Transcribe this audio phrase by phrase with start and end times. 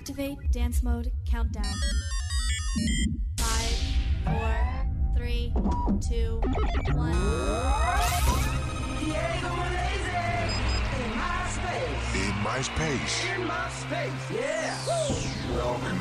[0.00, 1.64] Activate dance mode countdown.
[3.38, 3.78] Five,
[4.24, 4.54] four,
[5.16, 5.52] three,
[6.00, 6.40] two,
[6.94, 7.12] one.
[8.98, 10.24] Diego Malaysia
[11.02, 12.14] in my space.
[12.14, 13.24] In my space.
[13.34, 14.74] In my space, yeah.
[15.54, 16.00] Welcome.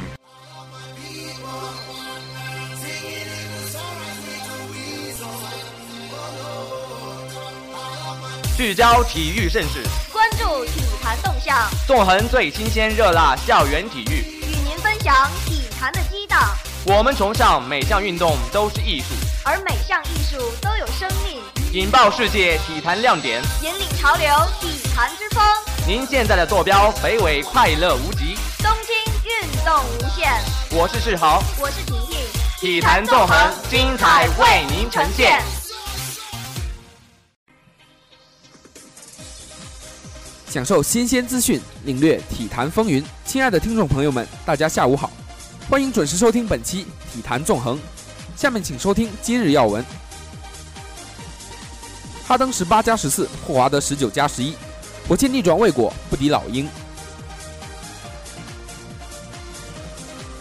[8.58, 9.84] 聚焦体育盛事，
[10.14, 11.57] 关注体 坛动向，
[11.87, 16.39] 纵横最新鲜热辣校园体育，与您分享体坛的激荡。
[16.85, 19.07] 我们崇尚每项运动都是艺术，
[19.45, 21.41] 而每项艺术都有生命。
[21.73, 24.29] 引爆世界体坛亮点，引领潮流
[24.61, 25.45] 体坛之风。
[25.87, 30.31] 您现在的坐标北纬快乐无极，东京运动无限。
[30.71, 32.19] 我是世豪，我是婷婷，
[32.59, 33.37] 体坛纵横，
[33.69, 35.43] 精彩为您呈现。
[40.51, 43.01] 享受新鲜资讯，领略体坛风云。
[43.25, 45.09] 亲爱的听众朋友们，大家下午好，
[45.69, 46.83] 欢迎准时收听本期
[47.15, 47.77] 《体坛纵横》。
[48.37, 49.85] 下面请收听今日要闻：
[52.27, 54.57] 哈登十八加十四，霍华德十九加十一，
[55.09, 56.69] 火箭逆转未果，不敌老鹰。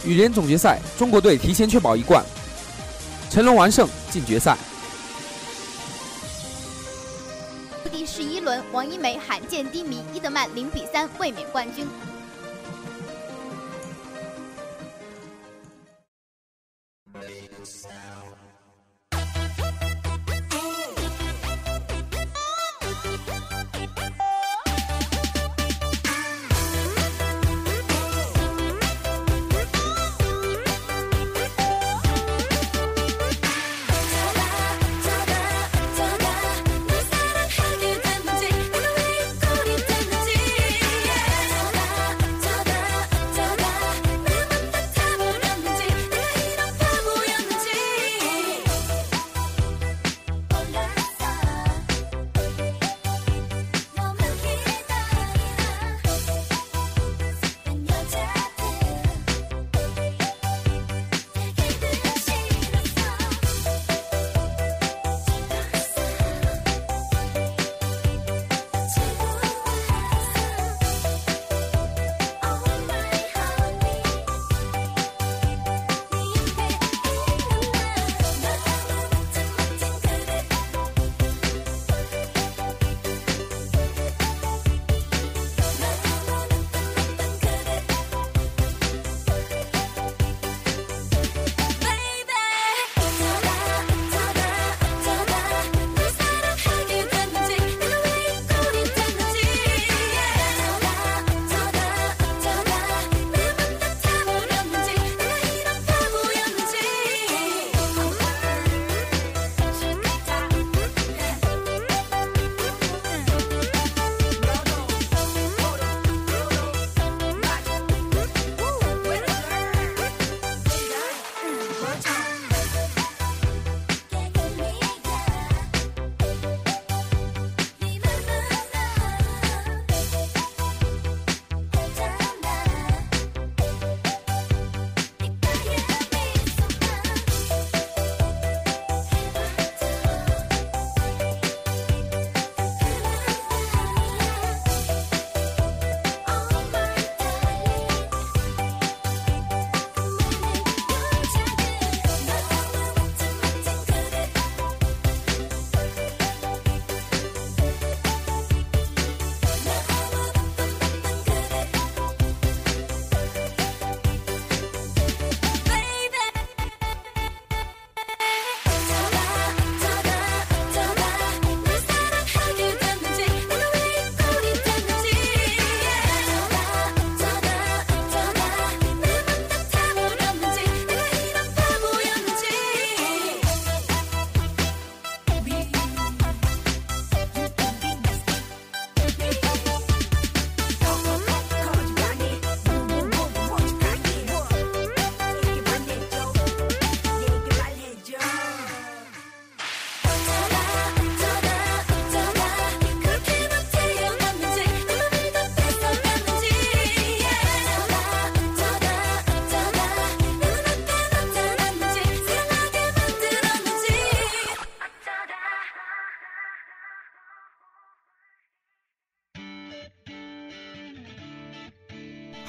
[0.04, 2.24] 羽联总决赛，中国队提前确保一冠，
[3.30, 4.58] 成龙完胜进决赛。
[8.72, 11.86] 王一梅罕见低迷，伊德曼零比三卫冕冠军。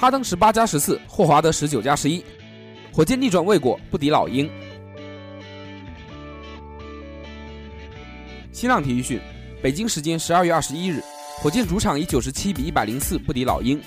[0.02, 2.24] 哈登十八加十四，霍华德十九加十一。
[2.92, 4.50] 火箭逆转未果，不敌老鹰。
[8.50, 9.20] 新浪体育讯，
[9.62, 11.00] 北京时间十二月二十一日，
[11.38, 13.80] 火箭主场以九十七比一百零四不敌老鹰。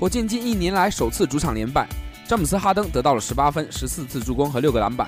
[0.00, 1.86] 火箭近一年来首次主场连败，
[2.26, 5.06] 詹姆斯·哈登得到了十八分、十四次助攻和六个篮板，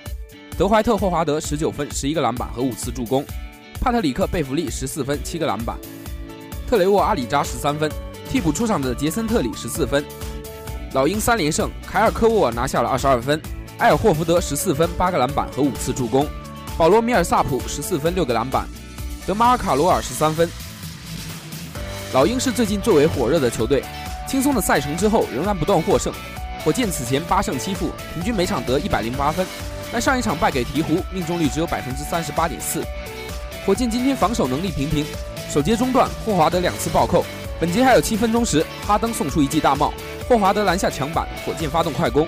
[0.59, 3.25] 德怀特·霍华德十九分、十一个篮板和五次助攻，
[3.81, 5.79] 帕特里克·贝弗利十四分、七个篮板，
[6.69, 7.91] 特雷沃·阿里扎十三分，
[8.29, 10.05] 替补出场的杰森·特里十四分。
[10.93, 13.41] 老鹰三连胜，凯尔科沃尔拿下了二十二分，
[13.79, 16.27] 埃尔霍福德十四分、八个篮板和五次助攻，
[16.77, 18.67] 保罗米尔萨普十四分、六个篮板，
[19.25, 20.49] 德马尔卡罗尔十三分。
[22.13, 23.85] 老鹰是最近最为火热的球队，
[24.27, 26.13] 轻松的赛程之后仍然不断获胜。
[26.65, 29.47] 火箭此前八胜七负，平均每场得一百零八分，
[29.93, 32.83] 但上一场败给鹈鹕，命中率只有百分之三十八点四。
[33.65, 35.07] 火箭今天防守能力平平，
[35.49, 37.25] 首节中段霍华德两次暴扣，
[37.61, 39.95] 本节还有七分钟时，哈登送出一记大帽。
[40.31, 42.25] 霍华德拦下抢板，火箭发动快攻，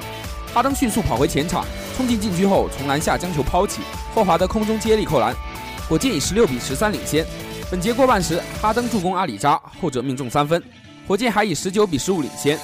[0.52, 1.64] 哈登迅速跑回前场，
[1.96, 3.80] 冲进禁区后从篮下将球抛起，
[4.12, 5.32] 霍华德空中接力扣篮，
[5.88, 7.24] 火箭以十六比十三领先。
[7.70, 10.60] 本节过半时，哈登助攻阿里扎，后者命中三分，
[11.06, 12.58] 火箭还以十九比十五领先。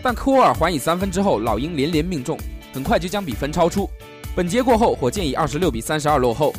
[0.00, 2.38] 但科沃尔还以三分之后，老鹰连连命中，
[2.72, 3.90] 很快就将比分超出。
[4.36, 6.54] 本节过后，火箭以二十六比三十二落后。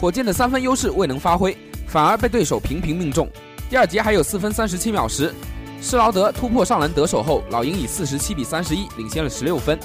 [0.00, 3.30] 火箭的三分优势未能发挥，反而被对手频频命中。
[3.68, 5.32] 第二节还有四分三十七秒时。
[5.82, 9.78] 施劳德突破上篮得手后，老鹰以四十七比三十一领先了十六分。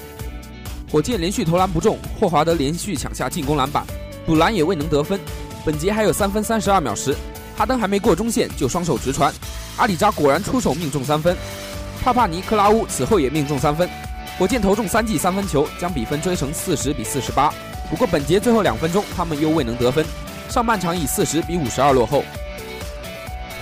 [0.92, 3.86] 火箭连续投篮不中，霍华德连续抢下进攻篮板，
[4.26, 5.20] 补篮也未能得分。
[5.66, 7.16] 本节还有三分三十二秒时，
[7.58, 9.34] 哈登还没过中线就双手直传，
[9.78, 11.36] 阿里扎果然出手命中三分。
[12.04, 13.90] 帕帕尼克拉乌此后也命中三分，
[14.38, 17.54] 火箭投中三记三分球，将比分追成四十比四十八。
[17.90, 20.06] 不过本节最后两分钟他们又未能得分，
[20.50, 22.24] 上半场以四十比五十二落后。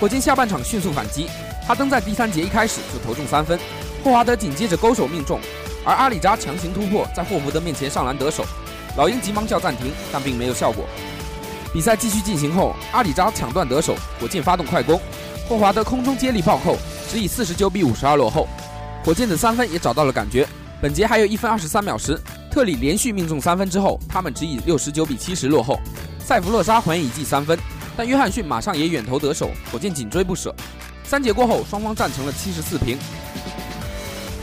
[0.00, 1.28] 火箭下半场迅速反击。
[1.66, 3.58] 哈登在第三节一开始就投中三分，
[4.02, 5.40] 霍华德紧接着勾手命中，
[5.82, 8.44] 而阿里扎强行突破，在霍福德面前上篮得手，
[8.98, 10.84] 老鹰急忙叫暂停，但并没有效果。
[11.72, 15.00] 比赛继续进行后，阿里扎抢断得手，火箭发动快攻，
[15.48, 16.76] 霍华德空中接力暴扣，
[17.10, 18.46] 只以四十九比五十二落后。
[19.02, 20.46] 火箭的三分也找到了感觉，
[20.82, 22.20] 本节还有一分二十三秒时，
[22.50, 25.80] 特里连续命中三分之后，他们只以六十九比七十落后。
[26.18, 27.58] 塞弗洛沙还以记三分，
[27.96, 30.54] 但约翰逊马上也远投得手，火箭紧追不舍。
[31.04, 32.98] 三节过后，双方战成了七十四平。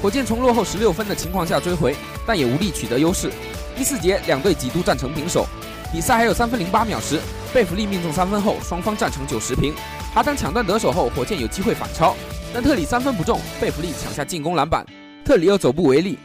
[0.01, 3.31] 火箭从落后十六分的情况下追回，但也无力取得优势。
[3.75, 5.45] 第四节，两队几度战成平手。
[5.91, 7.19] 比赛还有三分零八秒时，
[7.53, 9.73] 贝弗利命中三分后，双方战成九十平。
[10.13, 12.15] 哈登抢断得手后，火箭有机会反超，
[12.53, 14.85] 但特里三分不中，贝弗利抢下进攻篮板，
[15.25, 16.17] 特里又走步违例，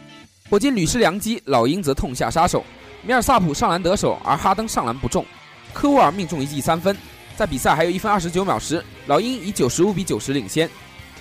[0.50, 2.62] 火箭屡失良机，老鹰则痛下杀手。
[3.02, 5.24] 米尔萨普上篮得手，而哈登上篮不中，
[5.72, 6.96] 科沃尔命中一记三分。
[7.36, 10.68] 在比赛还有一分二十九秒时，老鹰以九十五比九十领先。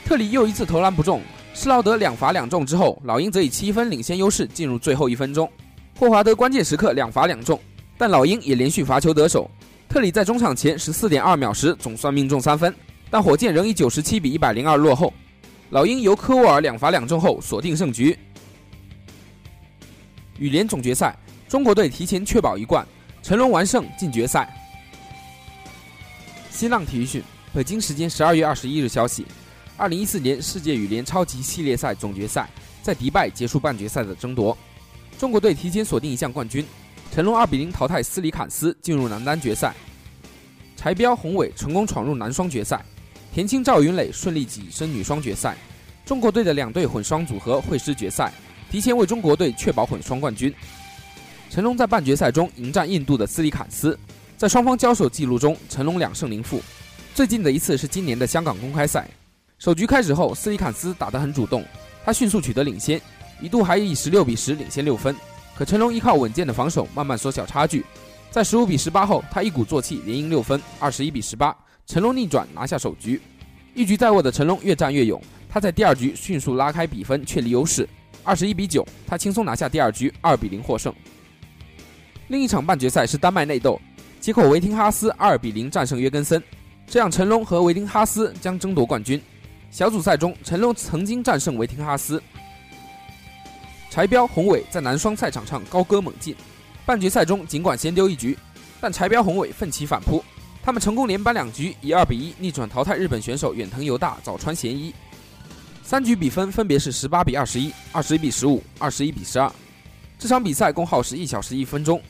[0.05, 1.21] 特里又一次投篮不中，
[1.53, 5.51] 施劳德两罚两中之后，老鹰则以七分领先优势进入最后一分钟。
[5.99, 7.59] 霍华德关键时刻两罚两中，
[7.97, 9.49] 但老鹰也连续罚球得手。
[9.89, 12.73] 特里在中场前十四点二秒时总算命中三分，
[13.09, 15.11] 但火箭仍以九十七比一百零二落后。
[15.71, 18.17] 老鹰由科沃尔两罚两中后锁定胜局。
[20.39, 21.13] 羽联总决赛，
[21.49, 22.87] 中国队提前确保一冠，
[23.21, 24.49] 成龙完胜进决赛。
[26.55, 27.21] 新浪体育讯，
[27.53, 29.25] 北京时间十二月二十一日消息，
[29.75, 32.49] 二零一四年世界羽联超级系列赛总决赛
[32.81, 34.57] 在迪拜结束半决赛的争夺，
[35.19, 36.65] 中国队提前锁定一项冠军，
[37.13, 39.75] 成龙二比零淘汰斯里坎斯进入男单决赛，
[40.77, 42.81] 柴彪洪伟成功闯入男双决赛，
[43.33, 45.57] 田青赵云磊顺利跻身女双决赛，
[46.05, 48.31] 中国队的两队混双组合会师决赛，
[48.71, 50.55] 提前为中国队确保混双冠军。
[51.49, 53.99] 成龙在半决赛中迎战印度的斯里坎斯。
[54.37, 56.61] 在双方交手记录中，成龙两胜零负。
[57.13, 59.07] 最近的一次是今年的香港公开赛。
[59.57, 61.63] 首局开始后，斯里坎斯打得很主动，
[62.03, 63.01] 他迅速取得领先，
[63.39, 65.15] 一度还以十六比十领先六分。
[65.55, 67.85] 可成龙依靠稳健的防守，慢慢缩小差距。
[68.29, 71.55] 在十五比十八后，他一鼓作气连赢六分，二十一比十八，
[71.87, 73.21] 成龙逆转拿下首局。
[73.73, 77.87] 一局在握的成龙越战越勇，他在第二局迅速拉开比分，确立优势，
[78.21, 80.93] 二十一比九，他轻松拿下第二局，二比零获胜。
[82.27, 83.79] 另一场半决赛是丹麦内斗。
[84.25, 86.41] 结果维廷哈斯二比零战胜约根森，
[86.87, 89.21] 这样成龙和维廷哈斯将争夺冠军。
[89.69, 92.19] 小组赛中，成龙曾经战胜维廷哈斯。
[93.91, 96.35] 柴彪宏伟在男双赛场上高歌猛进，
[96.87, 98.35] 半决赛中尽管先丢一局，
[98.81, 100.25] 但柴彪宏伟奋起反扑，
[100.63, 104.91] 他们成功连扳两局，以二比一逆转淘汰日本选手远藤由大、早川贤一。
[105.83, 109.51] 三局比分分别是十八比二十一、二十一比十五、二十一比十二。
[110.17, 112.01] 这场比赛共耗时一小时一分钟。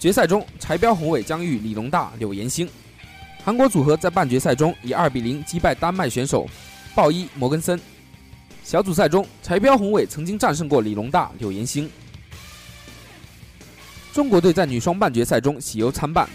[0.00, 2.66] 决赛中，柴彪宏伟将遇李龙大、柳岩星。
[3.44, 6.48] 韩国组合在半决赛中以二比零击败丹麦选手
[6.94, 7.78] 鲍伊摩根森。
[8.64, 11.90] 小组赛中，柴标宏伟曾经战胜过李龙大、柳岩星。
[14.14, 16.26] 中国队在女双半决赛中喜忧参半，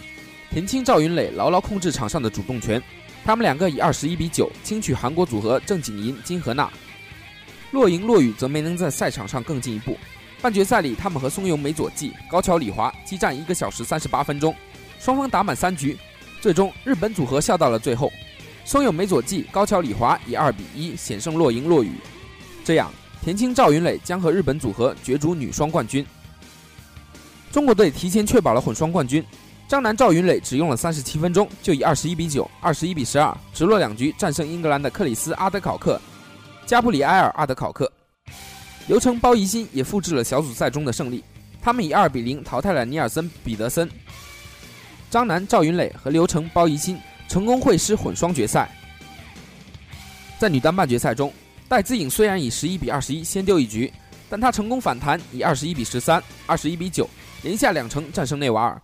[0.52, 2.80] 田青、赵云蕾牢牢控制场上的主动权，
[3.24, 6.72] 他们两个以二十一比九轻取韩国组合郑景银、金荷娜。
[7.72, 9.98] 骆莹、骆宇则没能在赛场上更进一步。
[10.46, 14.54] 半决赛里，他们和松永美佐纪、高桥李华激战一个小时三十八分钟，
[15.00, 15.98] 双方打满三局，
[16.40, 18.12] 最终日本组合笑到了最后。
[18.64, 21.94] 松永美佐纪、高桥李华以二比一险胜骆莹、骆宇。
[22.64, 22.92] 这样，
[23.24, 26.06] 田青、赵云磊将和日本组合角逐女双冠军。
[27.52, 29.26] 中国队提前确保了混双冠军。
[29.68, 36.00] 张楠、赵云磊只用了三十七分钟，就以二十一比九、二十一比十二，直落两局战胜英格兰的克里斯·阿德考克、
[36.68, 37.92] 加布里埃尔·阿德考克。
[38.88, 41.24] 刘成、包怡鑫也复制了小组赛中的胜利，
[41.62, 43.90] 他们以二比零淘汰了尼尔森·彼得森。
[45.10, 48.70] 张楠、赵云磊和刘成、包怡鑫成功会师混双决赛。
[50.38, 51.32] 在女单半决赛中。
[51.68, 53.92] 戴资颖虽然以十一比二十一先丢一局，
[54.30, 57.10] 但她成功反弹，以二十一比十三、二十一比九
[57.42, 58.80] 连下两城战胜内瓦尔。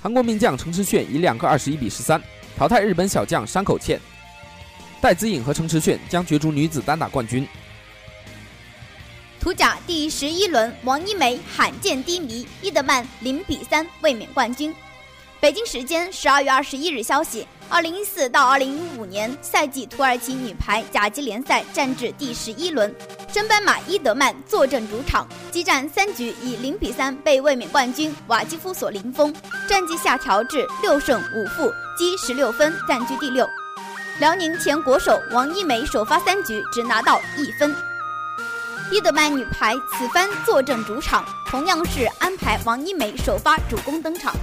[0.00, 2.22] 韩国名将程池铉以两个二十一比十三
[2.56, 4.00] 淘汰日本小将山口茜。
[5.00, 7.44] 戴资颖和程池铉将角逐女子单打冠军。
[9.40, 14.72] 图甲第十一轮，王一梅罕见低迷，伊德曼零比三卫冕冠军。
[15.40, 17.46] 北京时间十二月二十一日消息。
[17.70, 22.94] 二零一四到二零一五年赛季土耳其女排甲级联赛战至第十一轮，
[23.32, 29.34] 升班马伊德曼坐镇主场，激战三局以零比三被卫冕冠军瓦基夫所零封，
[29.66, 33.48] 战绩下调至六胜五负，积十六分，暂居第六。
[34.18, 37.74] 辽宁前国手王一梅首发三局只拿到一分。
[38.92, 44.34] 伊德曼女排此番坐镇主场，同样是安排王一梅首发主攻登场。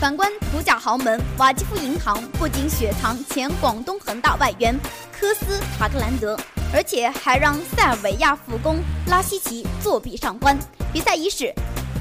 [0.00, 4.78] 反观土甲豪门瓦基夫银行，不仅雪藏前广东恒大外援
[5.10, 6.38] 科斯塔格兰德，
[6.72, 10.56] 而且还让塞尔维亚副攻拉希奇作弊上官。
[10.92, 11.52] 比赛伊始，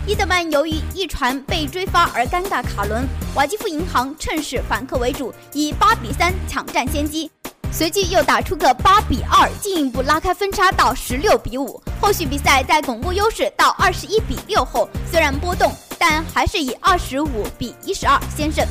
[0.05, 7.31] 伊德曼由于一传被追发而尴尬卡伦，瓦基夫银行趁势反客为主，以八比三抢占先机，
[7.71, 11.81] 随即又打出个八比二，进一步拉开分差到十六比五。
[11.99, 15.71] 后续比赛在巩固优势到二十一比六后，虽然波动。
[16.03, 18.65] 但还是以二十五比一十二先胜。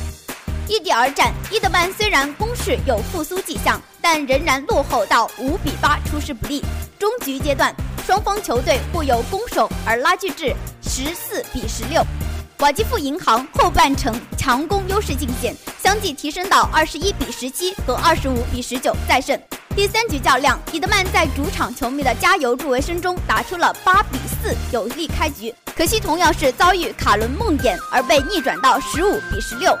[0.67, 6.61] 异地而战，伊德曼虽然攻势有复苏迹象，但仍然落后到五比八，出师不利。
[6.99, 7.73] 终局阶段，
[8.05, 12.05] 双方球队互有攻守而拉锯至十四比十六。
[12.61, 19.35] 瓦基夫银行后半程强攻优势进线，相继提升到二十一比十七和二十五比十九再胜。
[19.73, 25.53] 第三局较量，伊德曼在主场球迷的加油助威声中打出了八比四有力开局。
[25.75, 29.73] 可惜同样是遭遇卡伦梦魇而被逆转到十五比十六。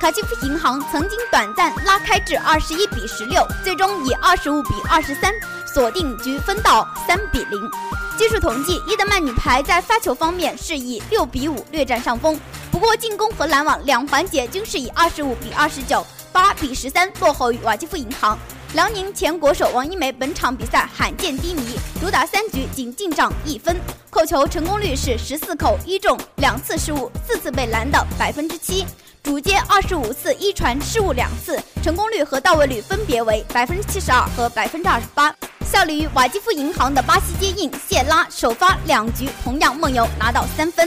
[0.00, 5.32] 卡基夫银行曾经短暂拉开至二十一比十六，最终以二十五比二十三
[5.72, 7.70] 锁定局分到三比零。
[8.18, 12.38] 技术统计，伊德曼女排在发球方面是以六比五略占上风，
[12.72, 18.36] 不过进攻和拦网两环节均是以二十五比二十九、八比十三落后于瓦基夫银行。
[18.76, 21.62] 辽宁前国手王一梅本场比赛罕见低迷，
[21.98, 23.74] 主打三局仅进账一分，
[24.10, 28.84] 扣球成功率是十四扣一中，两次失误，四次被拦的百分之七，
[29.22, 35.34] 主接二十五次一传失误两次，成功率和到位率分别为百分之七十二和百分之二十八。
[35.64, 40.86] 效力于瓦基夫银行的巴西接应谢拉首发两局同样梦游拿到三分。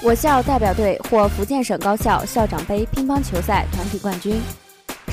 [0.00, 4.40] 我校代表队获福建省高校校长杯乒乓球赛团体冠军。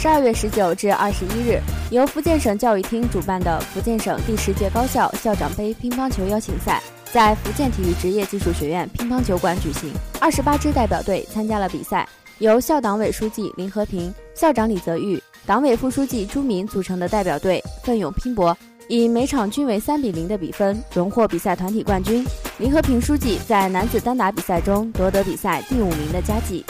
[0.02, 1.60] 十二月十九至二十一日，
[1.92, 9.92] 由福建省教育厅主办的福建省第十届高校校长杯乒乓球邀请赛在福建体育职业技术学院乒乓球馆举行。
[10.22, 22.26] 二十八支代表队参加了比赛，由校党委书记林和平、校长李泽玉、党委副书记朱明组成的代表队奋勇拼搏，以每场均为三比零的比分荣获比赛团体冠军。
[22.58, 26.64] 林和平书记在男子单打比赛中夺得比赛第五名的佳绩。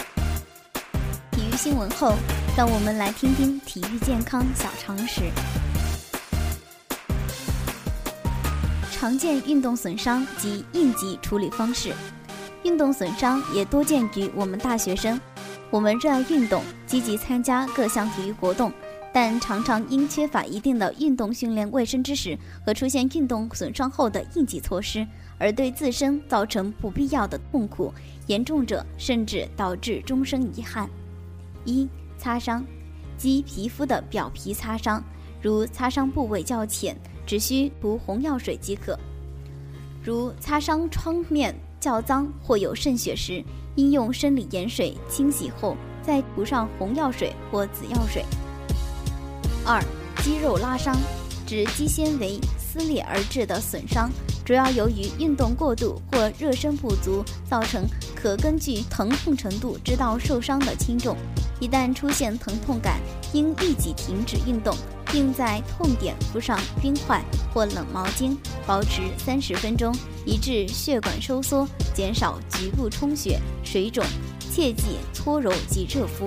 [1.31, 2.15] 体育新闻后。
[2.57, 5.21] 让我们来听听体育健康小常识。
[8.91, 11.93] 常见运动损伤及应急处理方式。
[12.63, 15.19] 运动损伤也多见于我们大学生。
[15.71, 18.73] 我们热爱运动，积极参加各项体育活动，
[19.13, 27.93] 但常常因缺乏一定的运动训练卫生知识和出现运动损伤后的应急措施，而对自身造成不必要的痛苦，
[28.27, 30.89] 严重者甚至导致终生遗憾。
[31.63, 31.87] 一
[32.19, 32.63] 擦伤，
[33.17, 35.01] 即皮肤的表皮擦伤，
[35.41, 36.95] 如擦伤部位较浅，
[37.25, 38.93] 只需涂红药水即可；
[40.03, 43.41] 如擦伤创面较脏或有渗血时，
[43.75, 48.25] 应用生理盐水清洗后再涂上红药水或紫药水。
[49.65, 49.81] 二、
[50.21, 50.93] 肌肉拉伤，
[51.47, 54.09] 指肌纤维撕裂而致的损伤，
[54.43, 61.15] 主要由于运动过度或热身不足造成，可根据疼痛程度知道受伤的轻重。
[61.59, 62.99] 一旦出现疼痛感，
[63.33, 64.75] 应立即停止运动，
[65.11, 67.23] 并在痛点敷上冰块
[67.53, 68.35] 或冷毛巾，
[68.65, 69.93] 保持三十分钟，
[70.25, 74.03] 以致血管收缩，减少局部充血、水肿。
[74.51, 76.25] 切忌搓揉及热敷。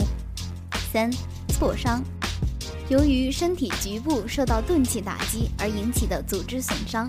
[0.93, 1.11] 三、
[1.49, 2.01] 挫伤，
[2.89, 7.05] 由于身体局部受到钝器打击而引起的组织损伤，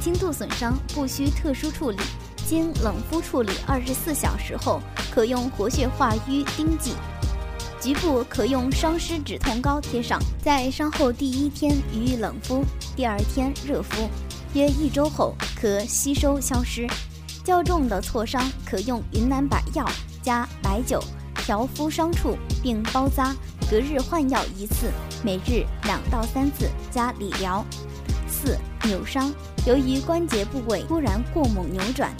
[0.00, 1.98] 轻度损伤不需特殊处理，
[2.46, 4.80] 经冷敷处理二十四小时后，
[5.10, 6.92] 可用活血化瘀钉剂。
[7.84, 12.64] 局部可用伤湿止痛膏贴上，在伤后第一天予以冷敷，
[12.96, 14.08] 第二天热敷，
[14.54, 16.86] 约一周后可吸收消失。
[17.44, 19.86] 较重的挫伤可用云南白药
[20.22, 20.98] 加白酒。
[21.36, 23.34] 调敷伤处并包扎，
[23.70, 24.90] 隔日换药一次，
[25.22, 27.62] 每日两到三次加理疗。
[28.26, 29.30] 四、扭伤，
[29.66, 32.10] 由于关节部位突然过猛扭转，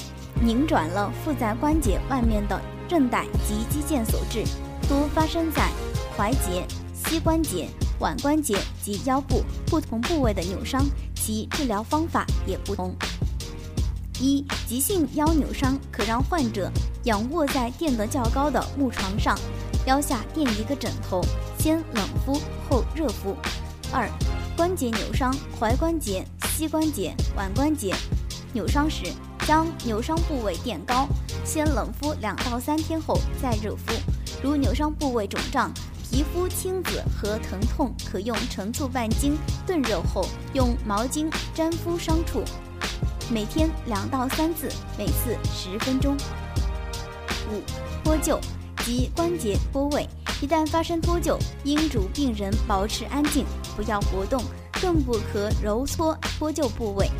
[0.42, 4.44] 拧转了附在关节外面的韧带及肌腱所致，
[4.84, 5.70] 多发生在
[6.16, 7.68] 踝节、膝关节、
[8.00, 12.94] 腕关节及腰部不同部位的扭伤，其治疗方法也不同。
[14.20, 16.70] 一、急性腰扭伤可让患者。
[17.04, 19.38] 仰卧在垫得较高的木床上，
[19.84, 21.20] 腰下垫一个枕头，
[21.58, 23.36] 先冷敷后热敷。
[23.92, 24.08] 二、
[24.56, 27.94] 关节扭伤，踝关节、膝关节、腕关节
[28.54, 29.12] 扭伤时，
[29.46, 31.06] 将扭伤部位垫高，
[31.44, 33.92] 先冷敷两到三天后再热敷。
[34.44, 35.72] 如扭伤部位肿胀、
[36.02, 42.44] 皮肤青紫和疼痛，可用陈醋半斤炖热后用毛巾沾敷伤处，
[43.32, 46.14] 每天两到三次，每次十分钟。
[47.50, 47.62] 五、
[48.04, 48.38] 脱臼
[48.84, 50.06] 及关节脱位，
[50.42, 54.44] 一旦发生脱臼，应嘱病人保持安静，不要活动，
[54.78, 57.10] 更不可揉搓脱臼部位。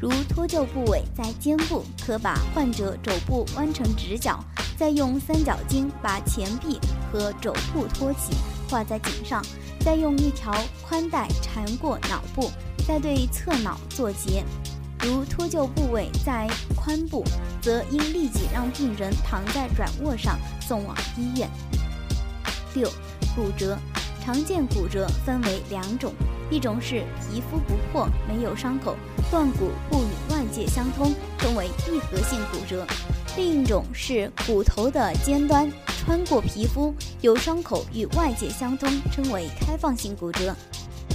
[0.00, 4.44] 如脱臼部位在肩部，可把患者肘部弯成直角，
[4.76, 6.80] 再用三角巾把前臂
[7.12, 8.34] 和肘部托起，
[8.68, 9.42] 挂在颈上，
[9.80, 10.52] 再用一条
[10.86, 12.50] 宽带缠过脑部，
[12.86, 14.44] 再对侧脑做结。
[15.04, 17.24] 如脱臼部位在髋部，
[17.60, 21.50] 则应立即让病人躺在软卧上送往医院。
[22.74, 22.88] 六、
[23.34, 23.76] 骨折，
[24.24, 26.12] 常见骨折分为两种，
[26.50, 28.96] 一种是皮肤不破没有伤口，
[29.30, 32.86] 断骨不与外界相通，称为闭合性骨折；
[33.34, 40.54] 另一种是骨头的尖端穿过皮肤，有伤口与外界相通，称为开放性骨折。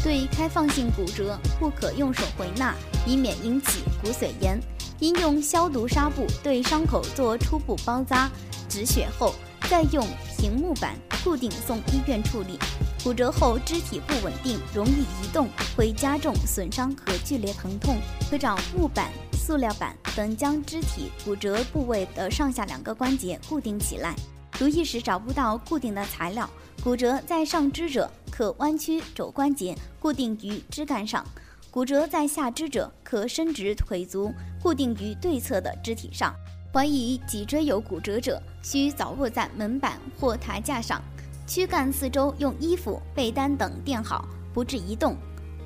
[0.04, 2.74] 对开放性骨折，不可用手回纳，
[3.06, 4.60] 以免引起骨髓炎。
[5.00, 8.28] 应用消毒纱布对伤口做初步包扎、
[8.68, 9.36] 止血后，
[9.70, 10.04] 再用
[10.40, 12.58] 平木板固定送医院处理。
[13.04, 19.12] 骨折后肢体不稳定，容易移动，会加重损伤和剧烈疼痛，可找木板、
[19.48, 24.14] 塑料板等将肢体骨折部位的上下两个关节固定起来。
[24.60, 26.50] 如一时找不到固定的材料，
[26.84, 31.24] 骨折在上肢者可弯曲肘关节固定于枝干上；
[31.72, 36.36] 骨折在下肢者可伸直腿足固定于对侧的肢体上。
[36.74, 41.02] 怀疑脊椎有骨折者，需早卧在门板或台架上，
[41.48, 45.16] 躯干四周用衣服、被单等垫好，不致移动。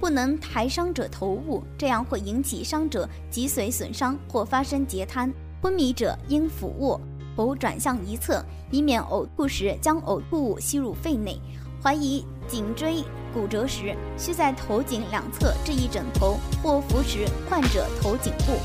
[0.01, 5.31] 不能抬伤者头部，这样会引起伤者脊髓损伤或发生截瘫。
[5.61, 6.99] 昏迷者应俯卧。
[7.35, 11.39] 头转向一侧，以免呕吐时将呕吐物吸入肺内。
[11.83, 18.57] 怀疑颈椎骨折时，需在头颈两侧置一枕头或扶持患者头颈部，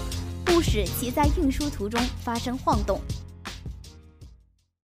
[0.44, 2.98] 不使其在运输途中发生晃动。